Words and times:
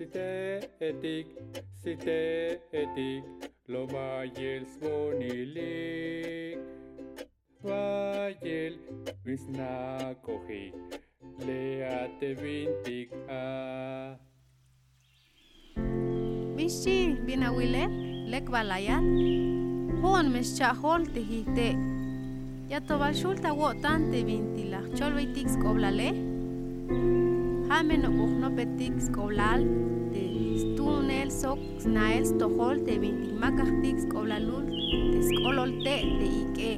Site 0.00 0.64
etik, 0.80 1.26
site 1.76 2.56
etik, 2.72 3.24
lo 3.68 3.84
vayel 3.84 4.64
svonilik. 4.64 6.56
Vayel, 7.60 8.78
visna 9.26 10.16
kohik, 10.24 10.72
leate 11.44 12.32
vintik 12.40 13.12
a. 13.28 14.16
Mishi 16.56 17.20
binawile 17.28 17.84
lek 18.32 18.48
balayat. 18.48 19.04
Hon 20.00 20.32
mes 20.32 20.56
chahol 20.56 21.04
te 21.12 21.20
hite. 21.20 21.76
Ya 22.72 22.80
toba 22.80 23.12
shulta 23.12 23.52
wotan 23.52 24.08
te 24.08 24.24
vintila. 24.24 24.80
Chol 24.96 25.12
veitix 25.20 25.60
koblale. 25.60 26.08
Hame 27.70 27.96
no 27.98 28.08
no 28.10 28.48
petik 28.50 28.96
skoblal 28.98 29.62
te 30.12 30.22
stunel 30.58 31.28
sok 31.30 31.60
snael 31.78 32.24
stohol 32.26 32.80
te 32.86 32.96
vintil 32.98 33.36
makastix 33.38 34.08
koblalul 34.10 34.64
te 35.12 35.20
skolol 35.28 35.76
te 35.84 35.94
te 36.18 36.30
ike. 36.40 36.72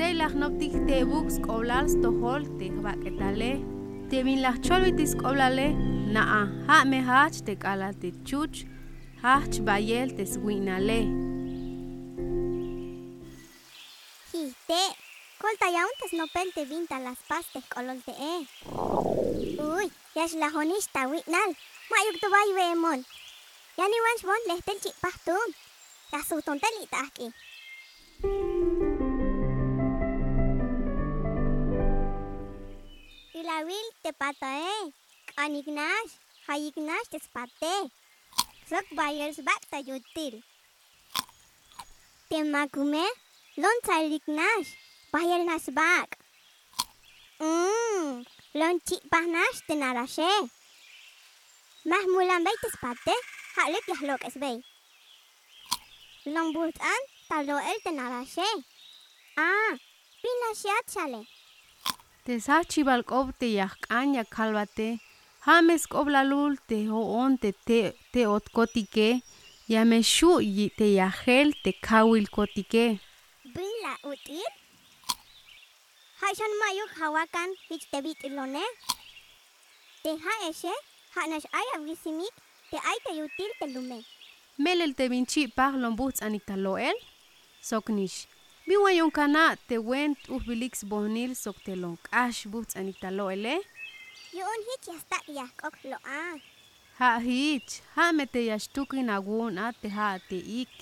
Te 0.00 0.08
lach 0.18 0.34
noptik 0.34 0.74
te 0.88 0.98
buk 1.06 1.30
skoblal 1.30 1.86
stohol 1.94 2.48
te 2.58 2.72
baketale. 2.88 3.52
Te 4.10 4.24
vin 4.26 4.42
lach 4.42 4.58
chol 4.66 4.82
veitis 4.88 5.14
koblale 5.22 5.68
naa 6.16 6.42
ha 6.66 6.82
me 6.90 7.00
hach 7.06 7.38
te 7.46 7.54
kala 7.54 7.92
te 8.02 8.10
chuch 8.26 8.66
hach 9.22 9.62
bayel 9.70 10.10
te 10.18 10.26
swinale. 10.26 11.00
Histe, 14.34 14.82
colta 15.38 15.70
ya 15.70 15.86
untes 15.86 16.18
no 16.18 16.26
pelte 16.34 16.66
vinta 16.66 16.98
las 16.98 17.22
pastes 17.30 17.64
colol 17.70 18.02
te. 18.02 18.16
Uy, 19.58 19.90
ya 20.14 20.26
la 20.36 20.48
honista, 20.52 21.08
witnal. 21.08 21.50
Mak 21.90 22.04
yuk 22.06 22.20
tu 22.20 22.28
bayu 22.28 22.56
emon. 22.72 23.00
Ya 23.78 23.84
ni 23.88 23.98
wans 24.04 24.22
mon 24.28 24.42
leh 24.48 24.60
tel 24.66 24.78
cik 24.84 24.96
pastun. 25.00 25.48
Ya 26.12 26.20
su 26.20 26.36
ton 26.44 26.60
telita 26.60 27.00
aki. 27.08 27.28
Ilawil 33.38 33.86
te 34.02 34.12
pata 34.12 34.50
e. 34.60 34.68
Eh. 34.68 34.84
Kan 35.36 35.56
te 37.10 37.18
spate. 37.18 37.74
Sok 38.68 38.86
bayar 38.92 39.32
sebab 39.32 39.60
ta 39.70 39.78
yutil. 39.80 40.42
Temakume, 42.28 43.06
lon 43.56 43.78
tsai 43.82 44.12
ignas. 44.18 44.66
Bayar 45.12 45.40
nas 45.46 45.70
bak. 45.72 46.18
Mmm, 47.40 48.24
Lonci 48.56 48.96
panas 49.12 49.60
tenara 49.68 50.06
she. 50.08 50.28
Mah 51.90 52.04
mulan 52.12 52.40
bai 52.46 52.56
te 52.62 52.68
spate, 52.72 53.14
hak 53.56 53.68
lek 53.72 53.86
lah 53.90 54.02
lok 54.08 54.22
bai. 54.42 54.56
Long 56.34 56.54
buat 56.54 56.76
an, 56.92 57.02
talo 57.28 57.56
el 57.70 57.78
tenara 57.84 58.22
she. 58.24 58.48
Ah, 59.36 59.72
pina 60.22 60.50
siat 60.60 60.84
chale. 60.88 61.22
Te 62.24 62.40
sachi 62.46 62.80
bal 62.88 63.02
kob 63.10 63.36
te 63.40 63.52
yak 63.58 63.76
anya 64.00 64.24
kalbate, 64.24 64.88
hames 65.46 65.84
kob 65.92 66.08
la 66.08 66.22
lul 66.30 66.56
te 66.68 66.78
ho 66.90 67.00
on 67.22 67.36
te 67.42 67.50
te 67.68 67.80
te 68.12 68.22
ot 68.36 68.46
kotike, 68.56 69.20
ya 69.68 69.84
me 69.84 70.00
shu 70.14 70.32
te 70.78 70.86
yahel 70.98 71.48
te 71.62 71.70
kawil 71.88 72.24
kotike. 72.36 72.86
Bila 73.54 73.92
utit? 74.12 74.55
Haichan 76.26 76.54
mayuk 76.58 76.90
hawakan 76.98 77.50
wich 77.70 77.86
tebit 77.90 78.18
ilone. 78.26 78.64
Teha 80.02 80.32
eshe 80.48 80.74
hanash 81.14 81.46
aya 81.54 81.78
wisimik 81.86 82.34
te 82.70 82.78
aita 82.90 83.10
yutil 83.14 83.52
telume. 83.60 84.02
Melel 84.58 84.94
te 84.98 85.06
vinci 85.08 85.46
par 85.46 85.72
lombuts 85.78 86.22
aniktaloel. 86.26 86.96
Soknish. 87.62 88.26
Biwa 88.66 88.90
yonkana 88.98 89.54
te 89.68 89.78
went 89.78 90.18
uhbilix 90.28 90.82
bonil 90.82 91.38
soktelonk. 91.38 92.00
Ash 92.10 92.42
buts 92.50 92.74
aniktaloele. 92.74 93.54
Eh? 93.54 93.62
Yun 94.34 94.60
hich 94.66 94.88
yastak 94.90 95.24
yakok 95.28 95.76
lo 95.84 95.98
a. 96.02 96.40
Ha 96.98 97.20
hich. 97.20 97.82
Ha 97.94 98.10
mete 98.12 98.42
yashtukin 98.50 99.14
agun 99.14 99.58
a 99.62 99.70
te 99.72 99.88
ha 99.88 100.18
te 100.28 100.42
ik. 100.62 100.74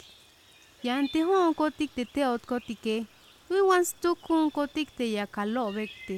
Yanti 0.82 1.20
hon 1.20 1.52
kotik 1.54 1.92
te 1.94 2.04
teot 2.04 2.46
kotike. 2.46 2.96
Eh? 2.96 3.13
We 3.50 3.60
wants 3.60 3.92
to 4.00 4.14
kun 4.16 4.50
kotik 4.50 4.96
te 4.96 5.12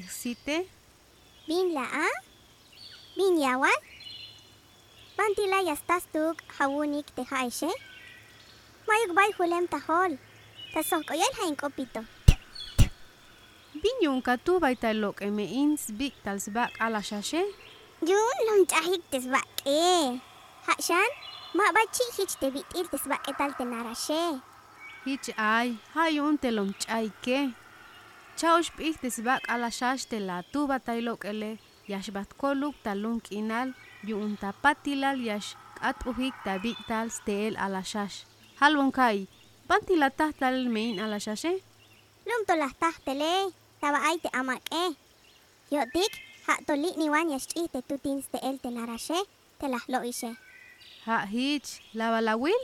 site. 0.08 0.66
Bin 1.46 1.74
la? 1.74 1.82
Ah? 1.82 2.16
Bin 3.16 3.38
yawan? 3.40 3.78
Bantila 5.16 5.62
yastas 5.66 6.04
tuk 6.12 6.38
hawunik 6.58 7.06
te 7.16 7.22
haishe? 7.24 7.70
Mayuk 8.86 9.12
bay 9.14 9.30
hulem 9.38 9.66
ta 9.66 9.78
hol. 9.78 10.18
Hain 10.74 11.56
kopito. 11.56 12.04
Binyun 13.82 14.22
katu 14.22 14.60
baita 14.60 14.92
lok 14.92 15.22
eme 15.22 15.44
ins 15.44 15.90
big 15.90 16.12
tals 16.24 16.48
ala 16.80 17.00
shashe? 17.02 17.42
Yun 18.04 18.36
lon 18.46 18.66
chahik 18.66 19.02
tes 19.10 19.26
bak 19.26 19.46
e. 19.64 19.72
Eh. 19.72 20.20
Hakshan? 20.66 21.10
Ma 21.54 21.72
bachi 21.72 22.04
hich 22.16 22.36
te 22.40 22.50
bitil 22.50 22.86
tesbak 22.92 23.22
etal 23.30 23.56
tenarashe. 23.58 24.42
Hich 25.06 25.30
ay, 25.38 25.78
hayun 25.94 26.34
telom 26.34 26.74
chayke. 26.82 27.54
Chaush 28.34 28.74
pik 28.74 28.98
tisbak 28.98 29.46
alashash 29.46 30.02
tela 30.10 30.42
tu 30.52 30.66
batailok 30.66 31.22
ele, 31.30 31.62
yash 31.86 32.10
batkoluk 32.10 32.74
talunk 32.82 33.30
inal, 33.30 33.70
yun 34.02 34.34
tapatilal 34.34 35.14
yash 35.22 35.54
at 35.78 35.94
uhik 36.10 36.34
tabik 36.42 36.74
tal 36.90 37.06
steel 37.14 37.54
alashash. 37.54 38.26
Halwon 38.58 38.90
kai, 38.90 39.30
pantila 39.70 40.10
tahtal 40.10 40.66
main 40.66 40.98
alashashe? 40.98 41.54
Eh? 41.54 41.58
Lum 42.26 42.42
tolas 42.42 42.74
tahtele, 42.74 43.54
taba 43.78 44.02
ay 44.10 44.18
te 44.18 44.28
amak 44.34 44.66
eh. 44.74 44.90
Yotik, 45.70 46.12
hatolik 46.50 46.98
niwan 46.98 47.30
yash 47.30 47.46
chiste 47.46 47.78
tutin 47.86 48.26
steel 48.26 48.58
tenarashe, 48.58 49.22
telas 49.62 49.86
loishe. 49.86 50.34
Ha 51.06 51.30
hich, 51.30 51.78
labalawil? 51.94 52.58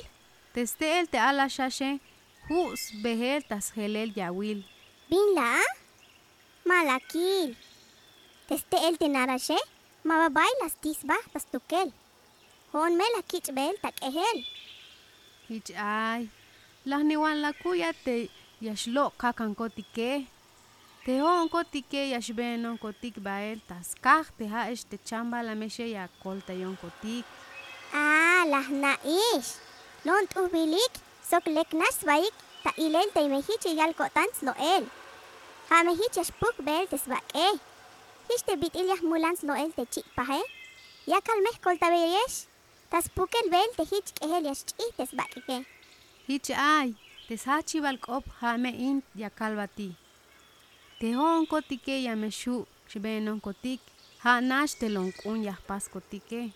Testeel 0.54 1.06
te 1.06 1.22
alashashe, 1.22 2.02
hus 2.48 2.90
behel 3.02 3.42
tas 3.46 3.72
helel 3.76 4.12
ya 4.16 4.32
wil. 4.32 4.64
Bin 5.10 5.34
la? 5.34 5.60
Malakil. 6.64 7.56
Teste 8.48 8.76
el 8.88 8.98
te 8.98 9.08
narashe, 9.08 9.58
mababay 10.04 10.52
las 10.62 10.74
tisba 10.82 11.16
tas 11.32 11.46
tukel. 11.46 11.92
Hon 12.72 12.96
me 12.96 13.04
la 13.16 13.22
kich 13.22 13.50
bel 13.54 13.76
tak 13.82 13.94
ehel. 14.02 14.38
Hich 15.48 15.72
ay, 15.76 16.30
las 16.84 17.02
ni 17.04 17.16
wan 17.16 17.42
la 17.42 17.52
kuya 17.52 17.92
te 18.04 18.30
yashlok 18.60 19.12
kakan 19.18 19.54
kotike. 19.54 20.26
Te 21.04 21.18
hon 21.20 21.48
kotike 21.48 22.10
yashbenon 22.14 22.78
kotik 22.78 23.18
bael 23.18 23.58
tas 23.68 23.94
kah 24.04 24.26
te 24.38 24.46
ha 24.52 24.70
esh 24.72 24.84
te 24.90 24.96
chamba 25.08 25.42
la 25.42 25.54
meshe 25.54 25.86
ya 25.90 26.08
kolta 26.22 26.54
yon 26.54 26.76
kotik. 26.82 27.24
Ah, 27.92 28.44
las 28.48 28.68
naish. 28.70 29.50
Lon 30.04 30.26
tu 30.26 30.48
soklek 31.32 31.70
naswaik 31.72 32.34
ta 32.64 32.70
ilel 32.76 33.08
ta 33.14 33.20
imehi 33.26 33.54
yal 33.80 33.92
kotans 34.00 34.38
loel. 34.46 34.84
Hamehi 35.70 36.06
chashpuk 36.14 36.56
bel 36.66 36.84
tesbak 36.92 37.24
eh. 37.34 37.56
Hishte 38.28 38.52
bit 38.60 38.74
ilyah 38.80 39.00
mulans 39.10 39.40
loel 39.48 39.70
te 39.76 39.84
chik 39.94 40.06
pahe. 40.16 40.40
Yakal 41.12 41.38
mehkol 41.46 41.76
ta 41.80 41.88
beyesh. 41.94 42.38
Tas 42.90 43.08
pukel 43.16 43.48
bel 43.54 43.70
te 43.76 43.84
hich 43.90 44.10
ehel 44.24 44.44
yash 44.48 44.64
chih 44.68 44.92
tesbak 44.98 45.32
ike. 45.40 45.58
Hich 46.28 46.50
ay. 46.50 46.92
tes 47.28 47.44
hachi 47.48 47.80
bal 47.80 47.98
kop 48.06 48.24
ha 48.40 48.50
me 48.62 48.70
in 48.88 49.02
yakal 49.16 49.56
bati. 49.60 49.88
Tehon 51.00 51.46
kotike 51.50 51.94
ya 51.96 52.12
yameshu 52.12 52.66
shibenon 52.90 53.40
kotik. 53.40 53.80
Ha 54.22 54.40
nash 54.40 54.74
telon 54.80 55.08
kun 55.20 55.38
yahpas 55.48 55.84
kotike. 55.94 56.52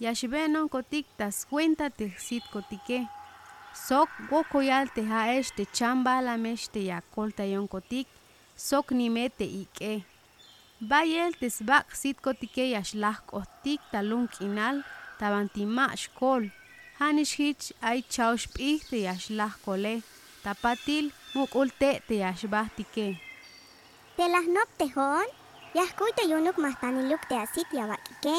Yashbenon 0.00 0.66
kotik 0.74 1.06
tas 1.18 1.36
cuenta 1.50 1.86
texit 1.98 2.44
kotike. 2.54 3.17
Sok 3.86 4.10
wokoyal 4.30 4.88
te 4.94 5.02
ha 5.10 5.20
esh 5.38 5.50
te 5.56 5.64
chamba 5.76 6.18
la 6.26 6.34
mesh 6.44 6.66
te 6.74 6.80
ya 6.90 6.98
kolta 7.14 7.44
yon 7.46 7.68
kotik, 7.72 8.08
sok 8.68 8.90
ni 8.98 9.06
me 9.14 9.28
te 9.38 9.46
ike. 9.62 9.92
Bayel 10.90 11.32
te 11.40 11.48
sbak 11.58 11.94
sit 12.00 12.18
kotike 12.24 12.64
ya 12.74 12.82
shlach 12.90 13.22
kotik 13.30 13.80
talun 13.92 14.26
kinal, 14.34 14.82
tabanti 15.20 15.64
ma 15.76 15.86
shkol. 16.02 16.50
Hanish 16.98 17.36
hich 17.40 17.72
ay 17.80 18.02
chaush 18.14 18.46
pih 18.54 18.82
te 18.90 19.04
ya 19.06 19.14
shlach 19.24 19.56
kole, 19.64 19.94
tapatil 20.44 21.12
mukulte 21.34 21.90
te 22.08 22.14
ya 22.22 22.34
shbah 22.40 22.68
tike. 22.76 23.08
Te 24.16 24.24
las 24.34 24.46
nop 24.54 24.70
te 24.78 24.86
hon, 24.94 25.28
yah 25.78 25.90
kuita 25.98 26.26
yunuk 26.30 26.58
mahtaniluk 26.64 27.22
te 27.30 27.36
asit 27.44 27.68
ya 27.72 27.86
bakike. 27.86 28.36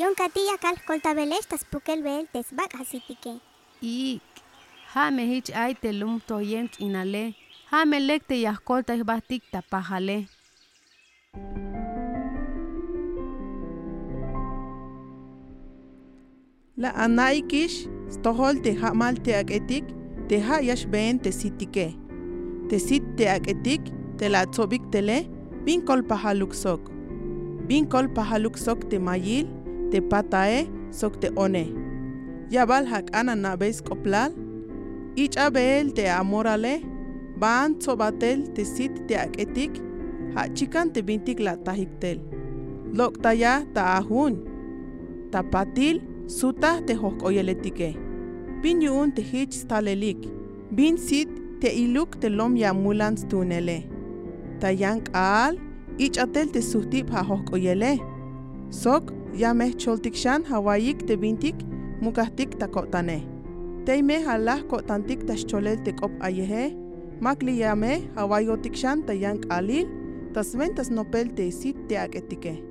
Yon 0.00 0.14
kati 0.16 0.40
yakal 0.48 0.78
kolta 0.88 1.10
belesh 1.12 1.44
tas 1.50 1.60
pukel 1.70 2.00
bel 2.00 2.24
tes 2.32 2.48
bak 2.56 2.72
hasitike. 2.72 3.32
Ik, 3.84 4.22
me 5.12 5.26
hich 5.28 5.50
aitelum 5.52 6.20
toyenk 6.28 6.78
inale, 6.80 7.34
Ha 7.70 7.82
jame 7.82 7.98
lekte 8.00 8.34
yahkolta 8.34 8.94
ihbahtik 8.94 9.42
tapajale. 9.52 10.16
La 16.76 16.90
anaikish 17.04 17.84
stohol 18.08 18.62
te 18.64 18.72
ha 18.80 18.94
mal 18.94 19.20
te 19.20 19.36
aketik, 19.42 19.84
te 20.28 20.40
ha 20.40 20.62
yash 20.62 20.86
yashbeen 20.86 21.20
te 21.20 21.30
sitike. 21.30 21.86
Te 22.70 22.78
sit 22.78 23.04
te 23.16 23.28
aketik, 23.36 23.92
te 24.16 24.32
la 24.32 24.46
tsobik 24.46 24.90
tele, 24.90 25.26
bin 25.66 25.84
kol 25.84 26.02
pahaluk 26.02 26.54
sok. 26.54 26.88
Bin 27.68 27.84
kol 27.86 28.08
pahaluk 28.08 28.56
sok 28.58 28.88
te 28.88 28.98
mayil, 28.98 29.59
te 29.90 30.00
patae, 30.00 30.66
sok 30.90 31.20
te 31.20 31.30
one. 31.36 31.66
Yabal 32.50 32.86
hak 32.90 33.10
ana 33.14 33.34
nabes 33.36 33.82
koplal, 33.82 34.34
ich 35.16 35.38
abel 35.38 35.92
te 35.92 36.08
amorale, 36.10 36.80
ban 37.38 37.78
tsobatel 37.78 38.48
te 38.54 38.64
sit 38.64 39.06
te 39.08 39.16
aketik, 39.16 39.80
ha 40.34 40.48
chikan 40.54 40.92
te 40.92 41.02
bintik 41.02 41.40
la 41.40 41.56
tahiktel. 41.56 42.20
Lok 42.92 43.20
taya 43.22 43.60
ta 43.74 43.96
ahun, 43.98 44.40
tapatil, 45.30 46.02
suta 46.26 46.80
te 46.86 46.94
hokoyeletike. 46.94 47.94
Bin 48.62 48.82
yuun 48.82 49.12
te 49.14 49.22
hich 49.22 49.54
stalelik. 49.54 50.26
Bin 50.70 50.98
sit 50.98 51.30
te 51.60 51.70
iluk 51.72 52.18
te 52.20 52.28
lom 52.28 52.56
ya 52.56 52.72
mulans 52.74 53.24
tunele. 53.28 53.82
Ta 54.60 54.70
yank 54.70 55.08
al, 55.16 55.56
ich 55.98 56.18
atel 56.18 56.50
te 56.52 56.60
suhtip 56.60 57.10
ha. 57.10 57.24
Sok 58.70 59.12
choltikshan 59.78 60.44
hawayik 60.44 61.06
te 61.06 61.16
bintik 61.16 61.54
mukahtik 62.00 62.58
ta 62.58 62.66
kotane. 62.66 63.26
Teime 63.84 64.24
halah 64.24 64.62
kotantik 64.68 65.26
ta 65.26 65.34
cholel 65.34 65.82
te 65.84 65.92
kop 65.92 66.10
ayehe. 66.20 66.76
Makli 67.20 67.60
yame 67.60 68.08
hawayotikshan 68.16 69.06
ta 69.06 69.12
yank 69.12 69.46
alil, 69.50 69.86
tasven 70.32 70.74
tas 70.74 70.90
nopel 70.90 71.34
te 71.34 71.50
sit 71.50 71.76
te 71.88 71.96
aketike. 71.98 72.62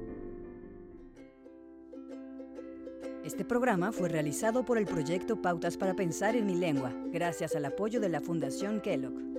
Este 3.26 3.46
programa 3.46 3.92
fue 3.92 4.10
realizado 4.10 4.66
por 4.66 4.78
el 4.78 4.86
proyecto 4.86 5.40
Pautas 5.40 5.78
para 5.78 5.94
Pensar 5.94 6.36
en 6.36 6.48
mi 6.48 6.56
lengua, 6.56 6.92
gracias 7.12 7.56
al 7.56 7.66
apoyo 7.66 8.00
de 8.00 8.10
la 8.10 8.22
Fundación 8.22 8.82
Kellogg. 8.82 9.30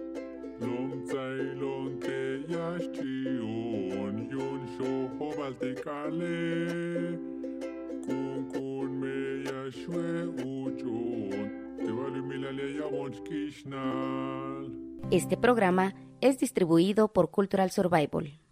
Este 15.11 15.37
programa 15.37 15.95
es 16.21 16.39
distribuido 16.39 17.13
por 17.13 17.31
Cultural 17.31 17.71
Survival. 17.71 18.41